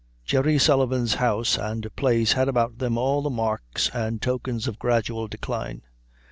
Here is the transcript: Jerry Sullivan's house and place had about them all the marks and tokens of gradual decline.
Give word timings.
Jerry 0.25 0.57
Sullivan's 0.57 1.13
house 1.21 1.59
and 1.59 1.95
place 1.95 2.33
had 2.33 2.49
about 2.49 2.79
them 2.79 2.97
all 2.97 3.21
the 3.21 3.29
marks 3.29 3.91
and 3.93 4.19
tokens 4.19 4.67
of 4.67 4.79
gradual 4.79 5.27
decline. 5.27 5.83